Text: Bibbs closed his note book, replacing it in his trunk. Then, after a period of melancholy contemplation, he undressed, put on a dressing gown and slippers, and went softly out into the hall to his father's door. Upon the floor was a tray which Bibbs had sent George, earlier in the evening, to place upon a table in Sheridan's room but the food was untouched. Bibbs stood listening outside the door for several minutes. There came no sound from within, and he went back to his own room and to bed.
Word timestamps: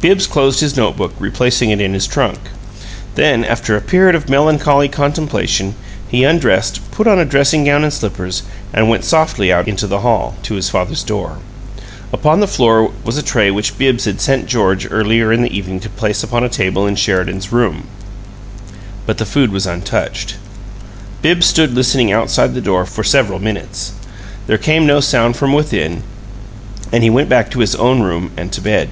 Bibbs 0.00 0.26
closed 0.26 0.58
his 0.58 0.76
note 0.76 0.96
book, 0.96 1.12
replacing 1.20 1.70
it 1.70 1.80
in 1.80 1.94
his 1.94 2.08
trunk. 2.08 2.40
Then, 3.14 3.44
after 3.44 3.76
a 3.76 3.80
period 3.80 4.16
of 4.16 4.28
melancholy 4.28 4.88
contemplation, 4.88 5.76
he 6.08 6.24
undressed, 6.24 6.80
put 6.90 7.06
on 7.06 7.20
a 7.20 7.24
dressing 7.24 7.62
gown 7.62 7.84
and 7.84 7.92
slippers, 7.92 8.42
and 8.72 8.88
went 8.88 9.04
softly 9.04 9.52
out 9.52 9.68
into 9.68 9.86
the 9.86 10.00
hall 10.00 10.34
to 10.42 10.54
his 10.54 10.68
father's 10.68 11.04
door. 11.04 11.38
Upon 12.12 12.40
the 12.40 12.48
floor 12.48 12.90
was 13.04 13.16
a 13.16 13.22
tray 13.22 13.48
which 13.52 13.78
Bibbs 13.78 14.04
had 14.04 14.20
sent 14.20 14.46
George, 14.46 14.88
earlier 14.90 15.32
in 15.32 15.42
the 15.42 15.56
evening, 15.56 15.78
to 15.78 15.88
place 15.88 16.24
upon 16.24 16.42
a 16.42 16.48
table 16.48 16.84
in 16.84 16.96
Sheridan's 16.96 17.52
room 17.52 17.84
but 19.06 19.18
the 19.18 19.24
food 19.24 19.52
was 19.52 19.66
untouched. 19.68 20.34
Bibbs 21.22 21.46
stood 21.46 21.74
listening 21.74 22.10
outside 22.10 22.54
the 22.54 22.60
door 22.60 22.84
for 22.86 23.04
several 23.04 23.38
minutes. 23.38 23.92
There 24.48 24.58
came 24.58 24.84
no 24.84 24.98
sound 24.98 25.36
from 25.36 25.52
within, 25.52 26.02
and 26.90 27.04
he 27.04 27.08
went 27.10 27.28
back 27.28 27.52
to 27.52 27.60
his 27.60 27.76
own 27.76 28.02
room 28.02 28.32
and 28.36 28.50
to 28.52 28.60
bed. 28.60 28.90